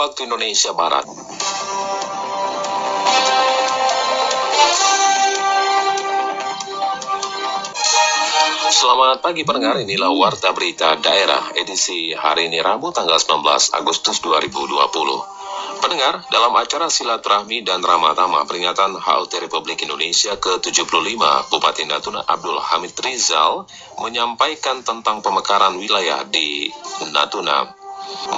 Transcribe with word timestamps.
waktu 0.00 0.24
Indonesia 0.24 0.72
Barat. 0.72 1.04
Selamat 8.70 9.20
pagi 9.20 9.44
pendengar, 9.44 9.76
inilah 9.76 10.08
Warta 10.08 10.56
Berita 10.56 10.96
Daerah 10.96 11.52
edisi 11.52 12.16
hari 12.16 12.48
ini 12.48 12.64
Rabu 12.64 12.96
tanggal 12.96 13.20
19 13.20 13.76
Agustus 13.76 14.24
2020. 14.24 14.80
Pendengar, 15.84 16.24
dalam 16.32 16.56
acara 16.56 16.88
silaturahmi 16.88 17.60
dan 17.60 17.84
ramadama 17.84 18.48
peringatan 18.48 18.96
HUT 18.96 19.32
Republik 19.36 19.84
Indonesia 19.84 20.32
ke-75, 20.40 21.20
Bupati 21.52 21.84
Natuna 21.84 22.24
Abdul 22.24 22.56
Hamid 22.56 22.96
Rizal 23.04 23.68
menyampaikan 24.00 24.80
tentang 24.80 25.20
pemekaran 25.20 25.76
wilayah 25.76 26.24
di 26.24 26.72
Natuna. 27.12 27.79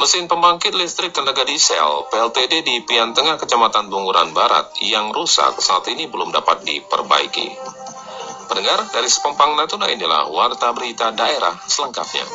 Mesin 0.02 0.26
pembangkit 0.26 0.74
listrik 0.74 1.14
tenaga 1.14 1.46
diesel 1.46 2.10
PLTD 2.10 2.66
di 2.66 2.82
Pian 2.82 3.14
Tengah, 3.14 3.38
Kecamatan 3.38 3.86
Bunguran 3.86 4.34
Barat 4.34 4.74
yang 4.82 5.14
rusak 5.14 5.62
saat 5.62 5.86
ini 5.86 6.10
belum 6.10 6.34
dapat 6.34 6.66
diperbaiki. 6.66 7.48
Pendengar 8.50 8.90
dari 8.90 9.06
Sepompang 9.06 9.54
Natuna 9.54 9.86
inilah 9.88 10.26
Warta 10.28 10.74
Berita 10.74 11.14
Daerah 11.14 11.54
selengkapnya. 11.70 12.26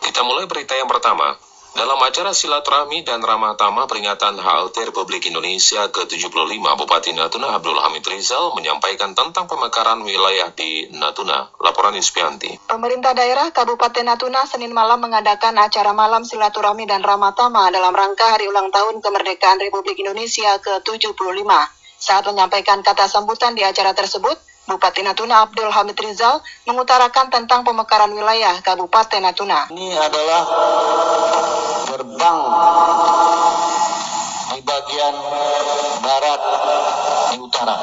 Kita 0.00 0.20
mulai 0.22 0.46
berita 0.46 0.78
yang 0.78 0.88
pertama. 0.88 1.49
Dalam 1.70 2.02
acara 2.02 2.34
silaturahmi 2.34 3.06
dan 3.06 3.22
ramah 3.22 3.54
tamah 3.54 3.86
peringatan 3.86 4.34
HUT 4.42 4.74
Republik 4.90 5.30
Indonesia 5.30 5.86
ke-75, 5.86 6.58
Bupati 6.58 7.14
Natuna 7.14 7.54
Abdul 7.54 7.78
Hamid 7.78 8.02
Rizal 8.10 8.50
menyampaikan 8.58 9.14
tentang 9.14 9.46
pemekaran 9.46 10.02
wilayah 10.02 10.50
di 10.50 10.90
Natuna. 10.90 11.46
Laporan 11.62 11.94
Ispianti. 11.94 12.66
Pemerintah 12.66 13.14
daerah 13.14 13.54
Kabupaten 13.54 14.02
Natuna 14.02 14.42
Senin 14.50 14.74
malam 14.74 14.98
mengadakan 14.98 15.62
acara 15.62 15.94
malam 15.94 16.26
silaturahmi 16.26 16.90
dan 16.90 17.06
ramah 17.06 17.38
tamah 17.38 17.70
dalam 17.70 17.94
rangka 17.94 18.34
hari 18.34 18.50
ulang 18.50 18.74
tahun 18.74 18.98
kemerdekaan 18.98 19.62
Republik 19.62 20.02
Indonesia 20.02 20.58
ke-75. 20.58 21.46
Saat 22.00 22.24
menyampaikan 22.26 22.82
kata 22.82 23.06
sambutan 23.06 23.54
di 23.54 23.62
acara 23.62 23.94
tersebut, 23.94 24.34
Bupati 24.70 25.02
Natuna 25.02 25.46
Abdul 25.46 25.70
Hamid 25.70 25.98
Rizal 25.98 26.42
mengutarakan 26.66 27.26
tentang 27.30 27.66
pemekaran 27.66 28.10
wilayah 28.14 28.54
Kabupaten 28.62 29.18
Natuna. 29.18 29.66
Ini 29.66 29.98
adalah 29.98 30.42
gerbang 31.90 32.40
di 34.54 34.60
bagian 34.62 35.14
barat 36.06 36.42
di 37.34 37.36
utara. 37.42 37.76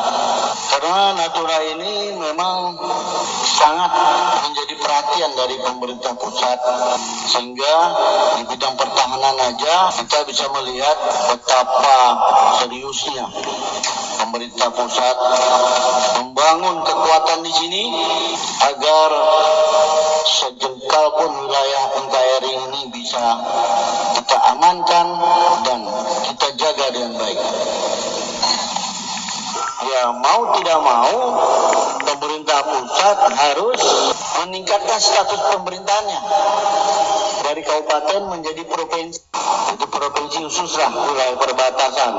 Karena 0.71 1.11
Natuna 1.11 1.57
ini 1.75 2.15
memang 2.15 2.79
sangat 3.43 3.91
menjadi 4.47 4.73
perhatian 4.79 5.31
dari 5.35 5.55
pemerintah 5.59 6.13
pusat 6.15 6.59
sehingga 7.27 7.75
di 8.39 8.43
bidang 8.47 8.75
pertahanan 8.79 9.35
aja 9.43 9.91
kita 9.91 10.23
bisa 10.23 10.47
melihat 10.55 10.97
betapa 11.35 11.99
seriusnya 12.63 13.27
pemerintah 14.23 14.69
pusat 14.71 15.15
membangun 16.19 16.83
kekuatan 16.83 17.39
di 17.43 17.51
sini 17.51 17.83
agar 18.71 19.09
sejengkal 20.27 21.05
pun 21.15 21.31
wilayah 21.47 21.83
NKRI 22.07 22.53
ini 22.67 22.81
bisa 22.91 23.23
amankan 24.67 25.07
dan 25.63 25.79
kita 26.27 26.47
jaga 26.59 26.85
dengan 26.91 27.15
baik. 27.15 27.39
Ya 29.87 30.11
mau 30.11 30.51
tidak 30.59 30.79
mau 30.83 31.15
pemerintah 32.03 32.59
pusat 32.67 33.17
harus 33.31 33.81
meningkatkan 34.43 34.99
status 34.99 35.39
pemerintahannya 35.55 36.19
dari 37.47 37.63
kabupaten 37.63 38.21
menjadi 38.27 38.67
provinsi. 38.67 39.23
Itu 39.71 39.87
provinsi 39.87 40.37
khususlah 40.51 40.91
wilayah 40.91 41.37
perbatasan. 41.39 42.13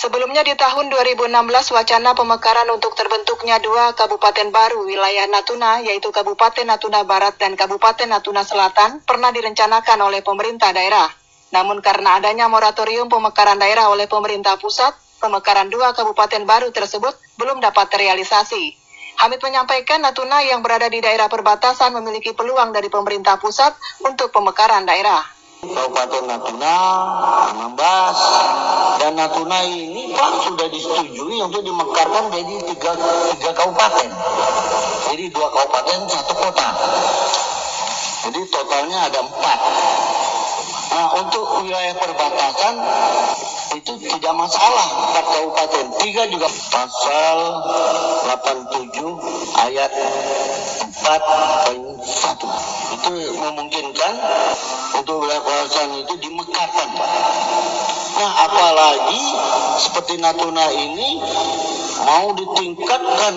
Sebelumnya 0.00 0.40
di 0.40 0.56
tahun 0.56 0.88
2016 0.88 1.28
wacana 1.76 2.16
pemekaran 2.16 2.64
untuk 2.72 2.96
terbentuknya 2.96 3.60
dua 3.60 3.92
kabupaten 3.92 4.48
baru 4.48 4.88
wilayah 4.88 5.28
Natuna 5.28 5.84
yaitu 5.84 6.08
Kabupaten 6.08 6.64
Natuna 6.64 7.04
Barat 7.04 7.36
dan 7.36 7.52
Kabupaten 7.52 8.08
Natuna 8.08 8.40
Selatan 8.40 9.04
pernah 9.04 9.28
direncanakan 9.28 10.00
oleh 10.00 10.24
pemerintah 10.24 10.72
daerah. 10.72 11.04
Namun 11.52 11.84
karena 11.84 12.16
adanya 12.16 12.48
moratorium 12.48 13.12
pemekaran 13.12 13.60
daerah 13.60 13.92
oleh 13.92 14.08
pemerintah 14.08 14.56
pusat, 14.56 14.96
pemekaran 15.20 15.68
dua 15.68 15.92
kabupaten 15.92 16.48
baru 16.48 16.72
tersebut 16.72 17.12
belum 17.36 17.60
dapat 17.60 17.92
terrealisasi. 17.92 18.72
Hamid 19.20 19.44
menyampaikan 19.44 20.00
Natuna 20.00 20.40
yang 20.40 20.64
berada 20.64 20.88
di 20.88 21.04
daerah 21.04 21.28
perbatasan 21.28 21.92
memiliki 21.92 22.32
peluang 22.32 22.72
dari 22.72 22.88
pemerintah 22.88 23.36
pusat 23.36 23.76
untuk 24.00 24.32
pemekaran 24.32 24.88
daerah. 24.88 25.39
Kabupaten 25.60 26.24
Natuna, 26.24 26.76
Anambas, 27.52 28.18
dan 28.96 29.12
Natuna 29.12 29.60
ini 29.68 30.08
Pak 30.16 30.48
sudah 30.48 30.64
disetujui 30.72 31.36
untuk 31.36 31.60
dimekarkan 31.60 32.32
jadi 32.32 32.64
tiga, 32.64 32.96
tiga 33.36 33.52
kabupaten. 33.52 34.08
Jadi 35.12 35.28
dua 35.28 35.52
kabupaten, 35.52 35.98
satu 36.08 36.32
kota. 36.32 36.68
Jadi 38.24 38.40
totalnya 38.48 39.12
ada 39.12 39.20
empat. 39.20 39.60
Nah 40.96 41.06
untuk 41.20 41.44
wilayah 41.60 41.92
perbatasan 41.92 42.74
itu 43.76 43.92
tidak 44.00 44.32
masalah 44.32 45.12
empat 45.12 45.24
kabupaten. 45.28 45.84
Tiga 46.00 46.24
juga 46.32 46.48
pasal 46.72 47.36
87 48.32 48.96
ayat 49.60 49.92
4 51.00 52.96
Itu 53.00 53.10
memungkinkan 53.40 54.14
untuk 55.00 55.24
kawasan 55.24 56.04
itu 56.04 56.14
dimekarkan. 56.20 56.88
Nah, 58.20 58.32
apalagi 58.44 59.22
seperti 59.80 60.20
Natuna 60.20 60.68
ini 60.76 61.16
mau 62.04 62.36
ditingkatkan 62.36 63.34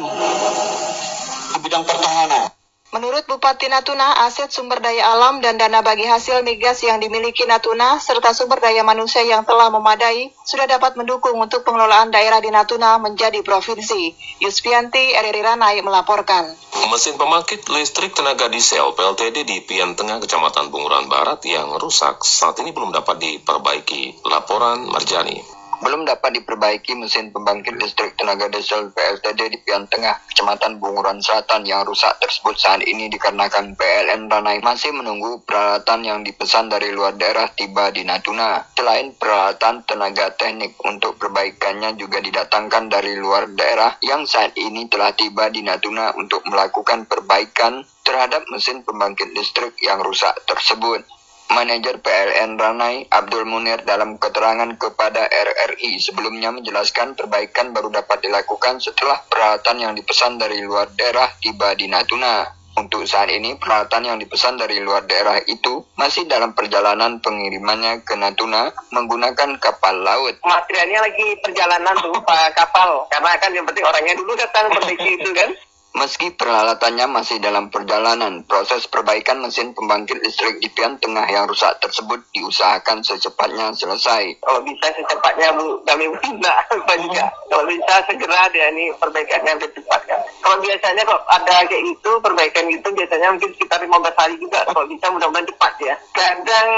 di 1.56 1.58
bidang 1.64 1.84
pertahanan. 1.88 2.52
Menurut 2.94 3.26
Bupati 3.26 3.74
Natuna, 3.74 4.22
aset 4.22 4.54
sumber 4.54 4.78
daya 4.78 5.18
alam 5.18 5.42
dan 5.42 5.58
dana 5.58 5.82
bagi 5.82 6.06
hasil 6.06 6.46
migas 6.46 6.78
yang 6.86 7.02
dimiliki 7.02 7.42
Natuna 7.50 7.98
serta 7.98 8.38
sumber 8.38 8.62
daya 8.62 8.86
manusia 8.86 9.26
yang 9.26 9.42
telah 9.42 9.74
memadai 9.74 10.30
sudah 10.46 10.70
dapat 10.70 10.94
mendukung 10.94 11.34
untuk 11.42 11.66
pengelolaan 11.66 12.14
daerah 12.14 12.38
di 12.38 12.54
Natuna 12.54 13.02
menjadi 13.02 13.42
provinsi. 13.42 14.14
Yuspianti 14.46 15.18
Ranai 15.18 15.82
melaporkan. 15.82 16.54
Mesin 16.84 17.16
pembangkit 17.16 17.64
listrik 17.72 18.12
tenaga 18.12 18.52
diesel 18.52 18.92
PLTD 18.94 19.48
di 19.48 19.64
Pian 19.64 19.96
Tengah, 19.96 20.20
Kecamatan 20.20 20.68
Bunguran 20.68 21.08
Barat 21.08 21.40
yang 21.48 21.74
rusak 21.80 22.22
saat 22.22 22.60
ini 22.60 22.76
belum 22.76 22.92
dapat 22.92 23.18
diperbaiki. 23.18 24.28
Laporan 24.28 24.86
Marjani 24.92 25.63
belum 25.84 26.08
dapat 26.08 26.40
diperbaiki 26.40 26.96
mesin 26.96 27.36
pembangkit 27.36 27.76
listrik 27.76 28.16
tenaga 28.16 28.48
diesel 28.48 28.96
PLTD 28.96 29.52
di 29.52 29.60
Pian 29.68 29.84
Tengah, 29.92 30.16
Kecamatan 30.32 30.80
Bunguran 30.80 31.20
Selatan 31.20 31.68
yang 31.68 31.84
rusak 31.84 32.16
tersebut 32.24 32.56
saat 32.56 32.80
ini 32.88 33.12
dikarenakan 33.12 33.76
PLN 33.76 34.32
Ranai 34.32 34.64
masih 34.64 34.96
menunggu 34.96 35.44
peralatan 35.44 36.08
yang 36.08 36.20
dipesan 36.24 36.72
dari 36.72 36.96
luar 36.96 37.20
daerah 37.20 37.52
tiba 37.52 37.92
di 37.92 38.08
Natuna. 38.08 38.64
Selain 38.72 39.12
peralatan 39.12 39.84
tenaga 39.84 40.32
teknik 40.32 40.80
untuk 40.88 41.20
perbaikannya 41.20 42.00
juga 42.00 42.24
didatangkan 42.24 42.88
dari 42.88 43.20
luar 43.20 43.52
daerah 43.52 44.00
yang 44.00 44.24
saat 44.24 44.56
ini 44.56 44.88
telah 44.88 45.12
tiba 45.12 45.52
di 45.52 45.68
Natuna 45.68 46.16
untuk 46.16 46.48
melakukan 46.48 47.12
perbaikan 47.12 47.84
terhadap 48.08 48.48
mesin 48.48 48.88
pembangkit 48.88 49.36
listrik 49.36 49.76
yang 49.84 50.00
rusak 50.00 50.32
tersebut. 50.48 51.04
Manajer 51.54 52.02
PLN 52.02 52.58
Ranai 52.58 53.06
Abdul 53.14 53.46
Munir 53.46 53.86
dalam 53.86 54.18
keterangan 54.18 54.74
kepada 54.74 55.30
RRI 55.30 56.02
sebelumnya 56.02 56.50
menjelaskan 56.50 57.14
perbaikan 57.14 57.70
baru 57.70 57.94
dapat 57.94 58.26
dilakukan 58.26 58.82
setelah 58.82 59.22
peralatan 59.30 59.78
yang 59.78 59.94
dipesan 59.94 60.42
dari 60.42 60.66
luar 60.66 60.90
daerah 60.98 61.30
tiba 61.38 61.78
di 61.78 61.86
Natuna. 61.86 62.50
Untuk 62.74 63.06
saat 63.06 63.30
ini, 63.30 63.54
peralatan 63.62 64.02
yang 64.02 64.18
dipesan 64.18 64.58
dari 64.58 64.82
luar 64.82 65.06
daerah 65.06 65.38
itu 65.46 65.86
masih 65.94 66.26
dalam 66.26 66.58
perjalanan 66.58 67.22
pengirimannya 67.22 68.02
ke 68.02 68.18
Natuna 68.18 68.74
menggunakan 68.90 69.62
kapal 69.62 69.94
laut. 70.02 70.42
Materialnya 70.42 71.06
lagi 71.06 71.38
perjalanan 71.38 71.94
Pak 72.02 72.58
kapal, 72.58 73.06
karena 73.14 73.38
kan 73.38 73.54
yang 73.54 73.70
penting 73.70 73.86
orangnya 73.86 74.18
dulu 74.18 74.34
datang 74.34 74.74
perbaiki 74.74 75.22
itu 75.22 75.30
kan. 75.38 75.54
Meski 75.94 76.34
peralatannya 76.34 77.06
masih 77.06 77.38
dalam 77.38 77.70
perjalanan, 77.70 78.42
proses 78.50 78.90
perbaikan 78.90 79.38
mesin 79.46 79.78
pembangkit 79.78 80.26
listrik 80.26 80.58
di 80.58 80.66
Pian 80.74 80.98
Tengah 80.98 81.30
yang 81.30 81.46
rusak 81.46 81.78
tersebut 81.86 82.18
diusahakan 82.34 83.06
secepatnya 83.06 83.70
selesai. 83.78 84.42
Kalau 84.42 84.66
bisa 84.66 84.90
secepatnya 84.90 85.54
Bu, 85.54 85.86
kami 85.86 86.10
minta 86.26 86.66
Pak. 86.66 86.98
Kalau 87.46 87.70
bisa 87.70 87.96
segera 88.10 88.50
dia 88.50 88.74
ini 88.74 88.90
perbaikannya 88.98 89.54
lebih 89.54 89.70
cepat 89.78 90.02
kan. 90.10 90.18
Kalau 90.42 90.58
biasanya 90.66 91.06
kalau 91.06 91.22
ada 91.30 91.62
kayak 91.70 91.84
gitu, 91.86 92.12
perbaikan 92.26 92.66
gitu 92.74 92.88
biasanya 92.90 93.28
mungkin 93.30 93.54
sekitar 93.54 93.78
15 93.78 94.18
hari 94.18 94.36
juga. 94.42 94.60
Kalau 94.66 94.90
bisa 94.90 95.06
mudah-mudahan 95.14 95.46
cepat 95.46 95.74
ya. 95.78 95.96
Kadang 96.18 96.70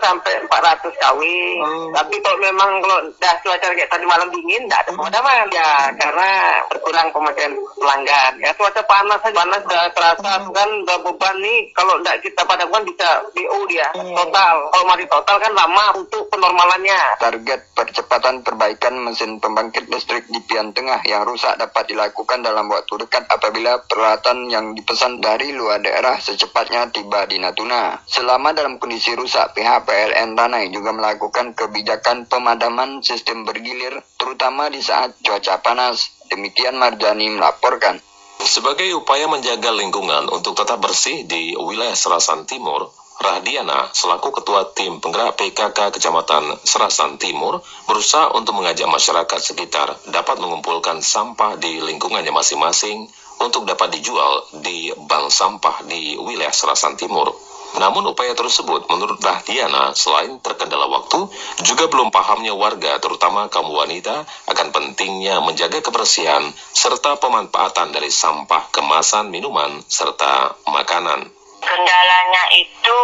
sampai 0.00 0.32
400 0.48 0.96
kW. 0.96 1.20
Hmm. 1.60 1.88
Tapi 1.92 2.14
kalau 2.24 2.38
memang 2.40 2.80
kalau 2.80 2.98
dah 3.20 3.36
cuaca 3.44 3.66
kayak 3.68 3.92
tadi 3.92 4.04
malam 4.08 4.32
dingin, 4.32 4.64
tidak 4.64 4.88
ada 4.88 4.90
pemadaman 4.96 5.46
ya. 5.52 5.70
Karena 6.00 6.28
berkurang 6.72 7.12
pemakaian 7.12 7.52
pelanggan 7.76 8.32
ya 8.40 8.50
cuaca 8.62 8.82
panas 8.86 9.18
aja 9.18 9.34
panas 9.42 9.62
udah 9.66 9.90
terasa 9.90 10.32
kan 10.54 10.70
udah 10.86 10.98
beban 11.02 11.34
nih 11.42 11.74
kalau 11.74 11.98
tidak 11.98 12.22
kita 12.22 12.42
padamkan 12.46 12.86
bisa 12.86 13.08
BO 13.34 13.58
dia 13.66 13.90
total 13.90 14.70
kalau 14.70 14.84
mati 14.86 15.06
total 15.10 15.36
kan 15.42 15.50
lama 15.50 15.98
untuk 15.98 16.30
penormalannya 16.30 17.18
Target 17.18 17.74
percepatan 17.74 18.46
perbaikan 18.46 19.02
mesin 19.02 19.42
pembangkit 19.42 19.90
listrik 19.90 20.30
di 20.30 20.38
Pian 20.46 20.70
Tengah 20.70 21.02
yang 21.02 21.26
rusak 21.26 21.58
dapat 21.58 21.90
dilakukan 21.90 22.46
dalam 22.46 22.70
waktu 22.70 23.02
dekat 23.02 23.26
apabila 23.34 23.82
peralatan 23.90 24.46
yang 24.46 24.78
dipesan 24.78 25.18
dari 25.18 25.50
luar 25.50 25.82
daerah 25.82 26.20
secepatnya 26.22 26.92
tiba 26.94 27.26
di 27.26 27.42
Natuna. 27.42 27.98
Selama 28.06 28.54
dalam 28.54 28.78
kondisi 28.78 29.16
rusak, 29.18 29.56
pihak 29.58 29.88
PLN 29.88 30.38
Ranai 30.38 30.70
juga 30.70 30.94
melakukan 30.94 31.58
kebijakan 31.58 32.30
pemadaman 32.30 33.02
sistem 33.02 33.42
bergilir 33.42 33.98
terutama 34.14 34.70
di 34.70 34.78
saat 34.78 35.18
cuaca 35.24 35.58
panas. 35.64 36.12
Demikian 36.30 36.78
Marjani 36.78 37.28
melaporkan. 37.34 38.11
Sebagai 38.42 38.90
upaya 38.98 39.30
menjaga 39.30 39.70
lingkungan 39.70 40.26
untuk 40.26 40.58
tetap 40.58 40.82
bersih 40.82 41.22
di 41.30 41.54
wilayah 41.54 41.94
Serasan 41.94 42.42
Timur, 42.42 42.90
Rahdiana 43.22 43.94
selaku 43.94 44.34
ketua 44.42 44.66
tim 44.74 44.98
penggerak 44.98 45.38
PKK 45.38 45.94
Kecamatan 45.94 46.58
Serasan 46.66 47.22
Timur 47.22 47.62
berusaha 47.86 48.34
untuk 48.34 48.58
mengajak 48.58 48.90
masyarakat 48.90 49.38
sekitar 49.38 49.94
dapat 50.10 50.42
mengumpulkan 50.42 50.98
sampah 50.98 51.54
di 51.54 51.78
lingkungannya 51.78 52.34
masing-masing 52.34 53.06
untuk 53.38 53.62
dapat 53.62 53.94
dijual 53.94 54.42
di 54.58 54.90
bank 54.90 55.30
sampah 55.30 55.86
di 55.86 56.18
wilayah 56.18 56.50
Serasan 56.50 56.98
Timur. 56.98 57.30
Namun 57.80 58.04
upaya 58.12 58.36
tersebut 58.36 58.84
menurut 58.92 59.16
Rahdiana 59.24 59.96
selain 59.96 60.36
terkendala 60.44 60.84
waktu, 60.92 61.24
juga 61.64 61.88
belum 61.88 62.12
pahamnya 62.12 62.52
warga 62.52 63.00
terutama 63.00 63.48
kaum 63.48 63.72
wanita 63.72 64.28
akan 64.52 64.68
pentingnya 64.76 65.40
menjaga 65.40 65.80
kebersihan 65.80 66.52
serta 66.76 67.16
pemanfaatan 67.16 67.96
dari 67.96 68.12
sampah 68.12 68.68
kemasan 68.68 69.32
minuman 69.32 69.80
serta 69.88 70.52
makanan. 70.68 71.32
Kendalanya 71.62 72.44
itu 72.52 72.98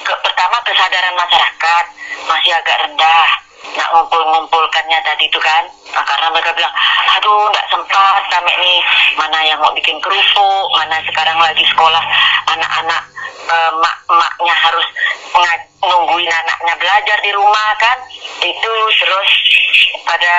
ke, 0.00 0.12
pertama 0.24 0.62
kesadaran 0.64 1.12
masyarakat 1.18 1.84
masih 2.24 2.52
agak 2.56 2.76
rendah. 2.88 3.28
Nak 3.66 3.88
ngumpul-ngumpulkannya 3.92 5.02
tadi 5.02 5.26
itu 5.26 5.42
kan, 5.42 5.66
nah, 5.90 6.06
karena 6.06 6.30
mereka 6.30 6.54
bilang, 6.54 6.70
aduh 7.18 7.50
nggak 7.50 7.66
sempat 7.66 8.22
kami 8.30 8.54
nih, 8.62 8.78
mana 9.18 9.42
yang 9.42 9.58
mau 9.58 9.74
bikin 9.74 9.98
kerupuk, 9.98 10.66
mana 10.70 11.02
sekarang 11.02 11.34
lagi 11.36 11.66
sekolah 11.66 12.00
anak-anak 12.46 13.15
eh, 13.46 13.72
mak-maknya 13.78 14.54
harus 14.54 14.86
nungguin 15.86 16.32
anaknya 16.32 16.74
belajar 16.80 17.18
di 17.22 17.30
rumah 17.30 17.68
kan, 17.78 17.98
itu 18.42 18.72
terus 18.98 19.30
pada 20.06 20.34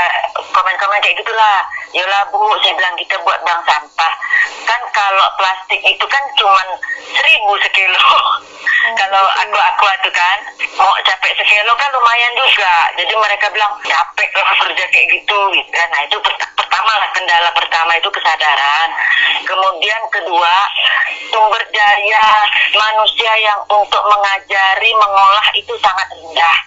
komen-komen 0.51 0.99
kayak 1.03 1.17
gitulah, 1.19 1.63
yolah 1.95 2.23
bu, 2.31 2.39
saya 2.63 2.73
bilang 2.75 2.95
kita 2.99 3.15
buat 3.23 3.39
bank 3.43 3.61
sampah, 3.67 4.13
kan 4.67 4.81
kalau 4.91 5.27
plastik 5.39 5.79
itu 5.83 6.05
kan 6.07 6.23
cuman 6.35 6.67
seribu 7.15 7.51
sekilo. 7.63 8.01
kalau 8.99 9.23
aku 9.41 9.57
aku 9.57 9.85
itu 10.03 10.09
kan 10.13 10.37
mau 10.77 10.93
capek 11.03 11.33
sekilo 11.37 11.73
kan 11.75 11.89
lumayan 11.93 12.33
juga. 12.35 12.73
Jadi 12.97 13.13
mereka 13.15 13.47
bilang 13.51 13.73
capek 13.83 14.29
lah 14.35 14.49
kerja 14.65 14.85
kayak 14.89 15.07
gitu, 15.15 15.37
gitu 15.55 15.69
kan. 15.71 15.87
Nah 15.93 16.01
itu 16.05 16.17
pert- 16.21 16.56
pertama 16.87 17.11
kendala 17.11 17.51
pertama 17.51 17.91
itu 17.99 18.07
kesadaran. 18.07 18.89
Kemudian 19.43 20.01
kedua 20.07 20.55
sumber 21.27 21.59
daya 21.67 22.25
manusia 22.71 23.31
yang 23.43 23.59
untuk 23.67 23.99
mengajari 24.07 24.91
mengolah 24.95 25.47
itu 25.51 25.75
sangat 25.83 26.07
rendah 26.15 26.57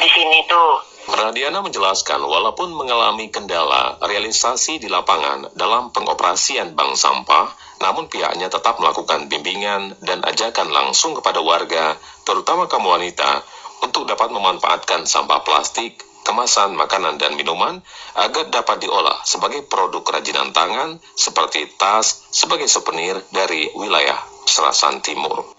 di 0.00 0.08
sini 0.08 0.40
tuh. 0.48 0.80
Radiana 1.06 1.60
menjelaskan 1.60 2.18
walaupun 2.24 2.72
mengalami 2.72 3.28
kendala 3.28 4.00
realisasi 4.00 4.80
di 4.80 4.88
lapangan 4.88 5.52
dalam 5.52 5.92
pengoperasian 5.92 6.72
bank 6.72 6.96
sampah, 6.96 7.52
namun 7.84 8.08
pihaknya 8.08 8.48
tetap 8.48 8.80
melakukan 8.80 9.28
bimbingan 9.28 10.00
dan 10.00 10.24
ajakan 10.24 10.72
langsung 10.72 11.12
kepada 11.12 11.44
warga, 11.44 11.94
terutama 12.24 12.66
kaum 12.66 12.88
wanita, 12.88 13.44
untuk 13.86 14.08
dapat 14.08 14.34
memanfaatkan 14.34 15.06
sampah 15.06 15.46
plastik, 15.46 16.02
kemasan 16.26 16.74
makanan 16.74 17.22
dan 17.22 17.38
minuman 17.38 17.78
agar 18.18 18.50
dapat 18.50 18.82
diolah 18.82 19.22
sebagai 19.22 19.62
produk 19.70 20.02
kerajinan 20.02 20.50
tangan 20.50 20.98
seperti 21.14 21.70
tas 21.78 22.26
sebagai 22.34 22.66
souvenir 22.66 23.22
dari 23.30 23.70
wilayah 23.78 24.18
Serasan 24.42 24.98
Timur. 25.06 25.54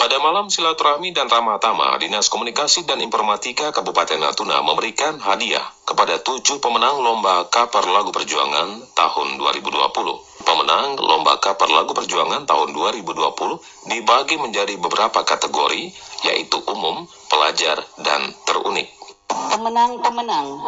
Pada 0.00 0.16
malam 0.16 0.48
silaturahmi 0.48 1.12
dan 1.12 1.28
ramah 1.28 1.60
tamah, 1.60 1.94
Dinas 2.00 2.32
Komunikasi 2.32 2.88
dan 2.88 2.98
Informatika 3.04 3.70
Kabupaten 3.70 4.18
Natuna 4.18 4.58
memberikan 4.64 5.20
hadiah 5.22 5.62
kepada 5.86 6.18
tujuh 6.24 6.58
pemenang 6.58 7.04
Lomba 7.04 7.46
Kaper 7.52 7.84
Lagu 7.84 8.10
Perjuangan 8.10 8.80
tahun 8.96 9.38
2020. 9.38 10.29
Pemenang 10.50 10.98
Lomba 10.98 11.38
Kaper 11.38 11.70
Lagu 11.70 11.94
Perjuangan 11.94 12.42
tahun 12.42 12.74
2020 12.74 13.86
dibagi 13.86 14.34
menjadi 14.34 14.74
beberapa 14.82 15.22
kategori, 15.22 15.94
yaitu 16.26 16.58
umum, 16.66 17.06
pelajar, 17.30 17.78
dan 18.02 18.34
terunik. 18.42 18.90
pemenang-pemenang 19.30 20.58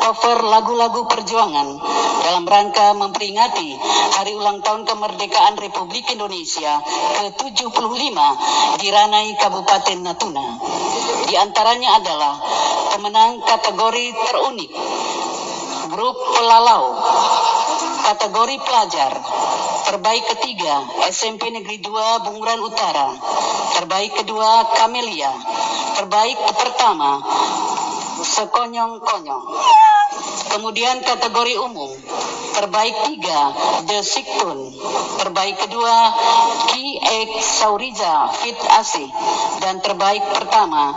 cover 0.00 0.40
lagu-lagu 0.40 1.04
perjuangan 1.04 1.68
dalam 2.24 2.48
rangka 2.48 2.96
memperingati 2.96 3.76
Hari 4.16 4.32
Ulang 4.40 4.64
Tahun 4.64 4.88
Kemerdekaan 4.88 5.60
Republik 5.60 6.08
Indonesia 6.08 6.80
ke-75 7.20 8.16
di 8.80 8.88
Ranai 8.88 9.36
Kabupaten 9.36 10.00
Natuna. 10.00 10.46
Di 11.28 11.36
antaranya 11.36 12.00
adalah 12.00 12.40
pemenang 12.96 13.44
kategori 13.44 14.06
terunik, 14.16 14.72
grup 15.92 16.16
pelalau, 16.32 16.96
kategori 18.06 18.62
pelajar, 18.62 19.18
terbaik 19.90 20.30
ketiga 20.30 20.86
SMP 21.10 21.50
Negeri 21.50 21.82
2 21.82 22.22
Bunguran 22.22 22.62
Utara, 22.62 23.10
terbaik 23.74 24.22
kedua 24.22 24.62
Kamelia, 24.78 25.34
terbaik 25.98 26.38
pertama 26.54 27.18
sekonyong-konyong. 28.22 29.46
Kemudian 30.54 31.02
kategori 31.02 31.58
umum, 31.58 31.90
terbaik 32.54 32.94
tiga 33.10 33.50
The 33.90 33.98
Siktun, 34.06 34.70
terbaik 35.26 35.66
kedua 35.66 36.14
Ki 36.70 37.02
Ek 37.02 37.42
Sauriza 37.42 38.30
Fit 38.38 38.58
AC, 38.70 39.02
dan 39.58 39.82
terbaik 39.82 40.22
pertama 40.30 40.94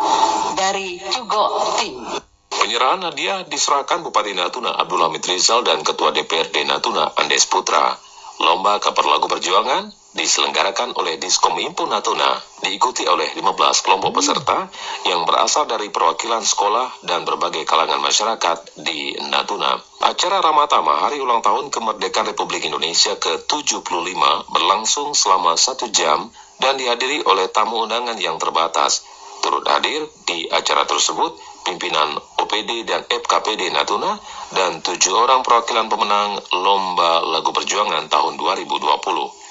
dari 0.53 1.01
Cugo 1.09 1.73
Tim. 1.81 2.28
Penyerahan 2.69 3.01
hadiah 3.01 3.41
diserahkan 3.49 4.05
Bupati 4.05 4.37
Natuna 4.37 4.69
Abdul 4.77 5.01
Hamid 5.01 5.25
Rizal 5.25 5.65
dan 5.65 5.81
Ketua 5.81 6.13
DPRD 6.13 6.69
Natuna 6.69 7.17
Andes 7.17 7.49
Putra. 7.49 7.97
Lomba 8.45 8.77
Kaper 8.77 9.09
Lagu 9.09 9.25
Perjuangan 9.25 9.89
diselenggarakan 10.13 10.93
oleh 10.93 11.17
Diskominfo 11.17 11.89
Natuna, 11.89 12.37
diikuti 12.61 13.09
oleh 13.09 13.33
15 13.33 13.57
kelompok 13.81 14.21
peserta 14.21 14.69
yang 15.01 15.25
berasal 15.25 15.65
dari 15.65 15.89
perwakilan 15.89 16.45
sekolah 16.45 17.09
dan 17.09 17.25
berbagai 17.25 17.65
kalangan 17.65 18.05
masyarakat 18.05 18.77
di 18.77 19.17
Natuna. 19.17 19.81
Acara 20.05 20.37
Ramatama 20.37 21.09
Hari 21.09 21.17
Ulang 21.17 21.41
Tahun 21.41 21.73
Kemerdekaan 21.73 22.29
Republik 22.29 22.69
Indonesia 22.69 23.17
ke-75 23.17 24.21
berlangsung 24.53 25.17
selama 25.17 25.57
satu 25.57 25.89
jam 25.89 26.29
dan 26.61 26.77
dihadiri 26.77 27.25
oleh 27.25 27.49
tamu 27.49 27.81
undangan 27.87 28.19
yang 28.21 28.37
terbatas. 28.37 29.08
Turut 29.49 29.65
hadir 29.65 30.05
di 30.29 30.45
acara 30.45 30.85
tersebut 30.85 31.33
pimpinan 31.65 32.21
OPD 32.37 32.85
dan 32.85 33.01
FKPD 33.09 33.73
Natuna 33.73 34.13
dan 34.53 34.77
tujuh 34.85 35.09
orang 35.09 35.41
perwakilan 35.41 35.89
pemenang 35.89 36.37
Lomba 36.53 37.25
Lagu 37.25 37.49
Perjuangan 37.49 38.05
tahun 38.13 38.37
2020. 38.37 38.77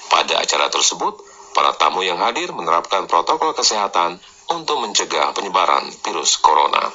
Pada 0.07 0.39
acara 0.39 0.71
tersebut, 0.71 1.19
para 1.51 1.75
tamu 1.75 1.99
yang 1.99 2.15
hadir 2.23 2.47
menerapkan 2.55 3.11
protokol 3.11 3.51
kesehatan 3.51 4.23
untuk 4.47 4.79
mencegah 4.79 5.35
penyebaran 5.35 5.91
virus 6.07 6.39
corona. 6.39 6.87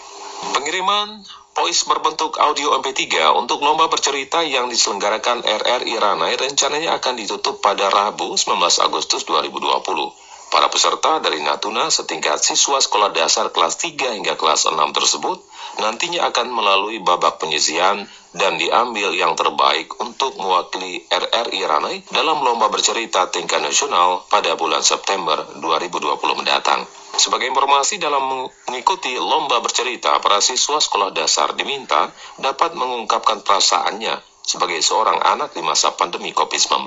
Pengiriman 0.57 1.29
voice 1.53 1.85
berbentuk 1.85 2.41
audio 2.41 2.73
MP3 2.81 3.37
untuk 3.37 3.61
lomba 3.61 3.93
bercerita 3.93 4.41
yang 4.49 4.73
diselenggarakan 4.73 5.45
RRI 5.45 5.93
Ranai 6.01 6.41
rencananya 6.41 6.97
akan 6.97 7.21
ditutup 7.21 7.61
pada 7.61 7.93
Rabu 7.93 8.33
19 8.33 8.65
Agustus 8.81 9.29
2020. 9.29 10.24
Para 10.55 10.71
peserta 10.71 11.19
dari 11.19 11.43
Natuna 11.43 11.91
setingkat 11.91 12.39
siswa 12.39 12.79
sekolah 12.79 13.11
dasar 13.11 13.51
kelas 13.51 13.75
3 13.75 14.15
hingga 14.15 14.39
kelas 14.39 14.71
6 14.71 14.79
tersebut 14.95 15.43
nantinya 15.83 16.31
akan 16.31 16.47
melalui 16.55 17.03
babak 17.03 17.43
penyisihan 17.43 18.07
dan 18.31 18.55
diambil 18.55 19.11
yang 19.19 19.35
terbaik 19.35 19.91
untuk 19.99 20.39
mewakili 20.39 21.03
RRI 21.11 21.59
Ranai 21.67 21.97
dalam 22.15 22.39
lomba 22.39 22.71
bercerita 22.71 23.27
tingkat 23.35 23.67
nasional 23.67 24.31
pada 24.31 24.55
bulan 24.55 24.87
September 24.87 25.43
2020 25.59 26.23
mendatang. 26.39 26.87
Sebagai 27.19 27.51
informasi 27.51 27.99
dalam 27.99 28.23
mengikuti 28.71 29.11
lomba 29.19 29.59
bercerita, 29.59 30.23
para 30.23 30.39
siswa 30.39 30.79
sekolah 30.79 31.11
dasar 31.11 31.59
diminta 31.59 32.15
dapat 32.39 32.79
mengungkapkan 32.79 33.43
perasaannya 33.43 34.34
sebagai 34.45 34.85
seorang 34.85 35.25
anak 35.25 35.57
di 35.57 35.65
masa 35.65 35.97
pandemi 35.97 36.31
COVID-19 36.37 36.85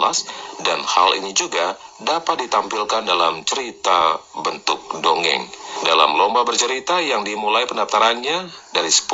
dan 0.61 0.79
hal 0.85 1.17
ini 1.17 1.33
juga 1.33 1.73
dapat 1.97 2.45
ditampilkan 2.45 3.03
dalam 3.03 3.41
cerita 3.41 4.21
bentuk 4.37 5.01
dongeng. 5.01 5.49
Dalam 5.81 6.13
lomba 6.17 6.45
bercerita 6.45 7.01
yang 7.01 7.25
dimulai 7.25 7.65
pendaftarannya 7.65 8.49
dari 8.73 8.89
10 8.89 9.09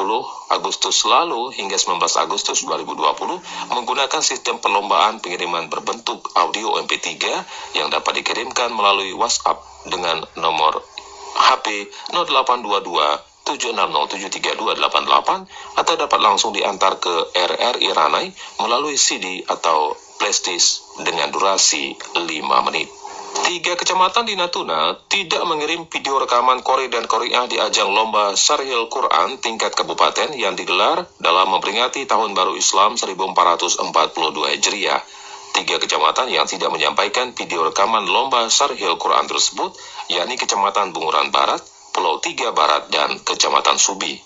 Agustus 0.51 1.07
lalu 1.07 1.55
hingga 1.55 1.79
19 1.79 1.99
Agustus 2.19 2.67
2020 2.67 3.71
menggunakan 3.71 4.21
sistem 4.23 4.59
perlombaan 4.59 5.23
pengiriman 5.23 5.71
berbentuk 5.71 6.27
audio 6.35 6.79
MP3 6.83 7.09
yang 7.79 7.87
dapat 7.87 8.23
dikirimkan 8.23 8.71
melalui 8.75 9.15
WhatsApp 9.15 9.59
dengan 9.87 10.23
nomor 10.35 10.83
HP 11.33 11.89
0822 12.13 13.32
760732288 13.45 15.79
atau 15.79 15.93
dapat 15.99 16.19
langsung 16.23 16.55
diantar 16.55 16.95
ke 16.97 17.13
RRI 17.35 17.91
Ranai 17.91 18.31
melalui 18.63 18.95
CD 18.95 19.43
atau 19.43 19.91
plastis 20.17 20.81
dengan 21.03 21.27
durasi 21.29 21.93
5 22.15 22.67
menit. 22.71 22.87
Tiga 23.43 23.73
kecamatan 23.73 24.29
di 24.29 24.37
Natuna 24.37 24.93
tidak 25.09 25.41
mengirim 25.49 25.89
video 25.89 26.21
rekaman 26.21 26.61
Kori 26.61 26.87
dan 26.87 27.09
Korea 27.09 27.49
di 27.49 27.57
ajang 27.57 27.89
lomba 27.89 28.37
Sarhil 28.37 28.87
Quran 28.87 29.41
tingkat 29.41 29.73
kabupaten 29.73 30.37
yang 30.37 30.53
digelar 30.53 31.09
dalam 31.17 31.49
memperingati 31.51 32.05
Tahun 32.05 32.31
Baru 32.37 32.53
Islam 32.53 32.95
1442 32.95 34.53
Hijriah. 34.53 35.01
Tiga 35.53 35.77
kecamatan 35.77 36.33
yang 36.33 36.49
tidak 36.49 36.73
menyampaikan 36.73 37.33
video 37.33 37.65
rekaman 37.67 38.05
lomba 38.05 38.47
Sarhil 38.53 38.97
Quran 38.97 39.25
tersebut, 39.29 39.73
yakni 40.09 40.37
Kecamatan 40.37 40.93
Bunguran 40.93 41.29
Barat, 41.29 41.61
Pulau 41.93 42.17
Tiga 42.17 42.49
Barat, 42.49 42.89
dan 42.89 43.21
Kecamatan 43.21 43.77
Subi. 43.77 44.17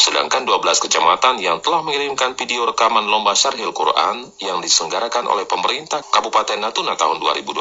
Sedangkan 0.00 0.48
12 0.48 0.80
kecamatan 0.80 1.36
yang 1.44 1.60
telah 1.60 1.84
mengirimkan 1.84 2.32
video 2.32 2.64
rekaman 2.64 3.04
lomba 3.04 3.36
Syarhil 3.36 3.76
Quran 3.76 4.32
yang 4.40 4.64
diselenggarakan 4.64 5.28
oleh 5.28 5.44
pemerintah 5.44 6.00
Kabupaten 6.00 6.56
Natuna 6.56 6.96
tahun 6.96 7.20
2020 7.20 7.60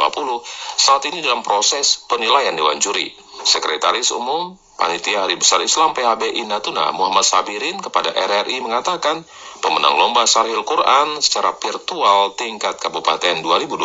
saat 0.80 1.04
ini 1.12 1.20
dalam 1.20 1.44
proses 1.44 2.00
penilaian 2.08 2.56
Dewan 2.56 2.80
Juri. 2.80 3.12
Sekretaris 3.44 4.12
Umum 4.12 4.58
Panitia 4.80 5.28
Hari 5.28 5.36
Besar 5.36 5.60
Islam 5.60 5.92
PHBI 5.92 6.48
Natuna 6.48 6.96
Muhammad 6.96 7.28
Sabirin 7.28 7.84
kepada 7.84 8.16
RRI 8.16 8.64
mengatakan 8.64 9.28
pemenang 9.60 10.00
lomba 10.00 10.24
Sarhil 10.24 10.64
Quran 10.64 11.20
secara 11.20 11.52
virtual 11.60 12.40
tingkat 12.40 12.80
Kabupaten 12.80 13.44
2020 13.44 13.76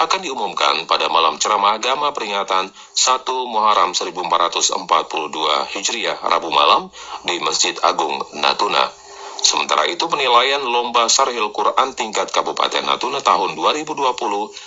akan 0.00 0.20
diumumkan 0.24 0.88
pada 0.88 1.12
malam 1.12 1.36
ceramah 1.36 1.76
agama 1.76 2.16
peringatan 2.16 2.72
1 2.72 3.52
Muharram 3.52 3.92
1442 3.92 5.76
Hijriah 5.76 6.24
Rabu 6.24 6.48
malam 6.48 6.88
di 7.28 7.36
Masjid 7.44 7.76
Agung 7.84 8.16
Natuna. 8.40 9.03
Sementara 9.44 9.84
itu 9.84 10.08
penilaian 10.08 10.64
lomba 10.64 11.04
Sarhil 11.04 11.52
Quran 11.52 11.92
tingkat 11.92 12.32
Kabupaten 12.32 12.80
Natuna 12.80 13.20
tahun 13.20 13.52
2020 13.52 14.16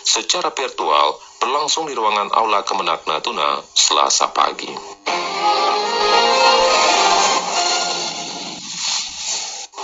secara 0.06 0.54
virtual 0.54 1.18
berlangsung 1.42 1.90
di 1.90 1.98
ruangan 1.98 2.30
Aula 2.30 2.62
Kemenak 2.62 3.10
Natuna 3.10 3.66
Selasa 3.74 4.30
pagi. 4.30 4.70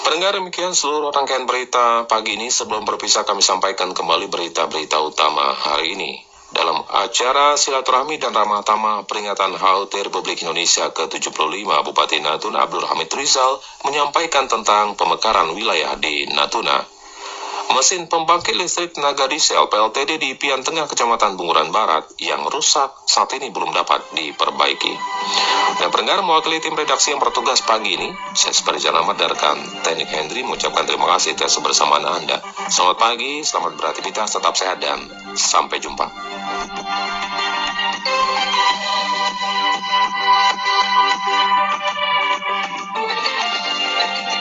Pendengar 0.06 0.38
demikian 0.38 0.78
seluruh 0.78 1.10
rangkaian 1.10 1.50
berita 1.50 2.06
pagi 2.06 2.38
ini 2.38 2.54
sebelum 2.54 2.86
berpisah 2.86 3.26
kami 3.26 3.42
sampaikan 3.42 3.98
kembali 3.98 4.30
berita-berita 4.30 5.02
utama 5.02 5.58
hari 5.58 5.98
ini. 5.98 6.33
Dalam 6.54 6.86
acara 6.86 7.58
silaturahmi 7.58 8.22
dan 8.22 8.30
ramah 8.30 8.62
tamah 8.62 9.10
peringatan 9.10 9.58
HUT 9.58 9.90
Republik 9.90 10.46
Indonesia 10.46 10.86
ke-75, 10.94 11.66
Bupati 11.66 12.22
Natuna 12.22 12.70
Abdul 12.70 12.86
Hamid 12.86 13.10
Rizal 13.10 13.58
menyampaikan 13.82 14.46
tentang 14.46 14.94
pemekaran 14.94 15.50
wilayah 15.58 15.98
di 15.98 16.30
Natuna. 16.30 16.86
Mesin 17.74 18.06
pembangkit 18.06 18.54
listrik 18.54 18.94
tenaga 18.94 19.26
diesel 19.26 19.66
PLTD 19.66 20.22
di 20.22 20.38
Pian 20.38 20.62
Tengah, 20.62 20.86
Kecamatan 20.86 21.34
Bunguran 21.34 21.74
Barat 21.74 22.06
yang 22.22 22.46
rusak 22.46 22.92
saat 23.10 23.34
ini 23.34 23.50
belum 23.50 23.74
dapat 23.74 24.14
diperbaiki. 24.14 24.94
Dan 25.82 25.90
pendengar 25.90 26.22
mewakili 26.22 26.62
tim 26.62 26.78
redaksi 26.78 27.18
yang 27.18 27.24
bertugas 27.24 27.66
pagi 27.66 27.98
ini, 27.98 28.14
saya 28.38 28.54
seperti 28.54 28.94
Ahmad 28.94 29.18
dan 29.18 29.34
rekan 29.34 29.58
Teknik 29.82 30.06
Hendri 30.06 30.46
mengucapkan 30.46 30.86
terima 30.86 31.10
kasih 31.18 31.34
atas 31.34 31.58
kebersamaan 31.58 32.06
Anda. 32.06 32.46
Selamat 32.70 32.98
pagi, 33.02 33.42
selamat 33.42 33.74
beraktivitas, 33.80 34.38
tetap 34.38 34.54
sehat 34.54 34.78
dan 34.78 35.00
sampai 35.34 35.82
jumpa. 35.82 36.33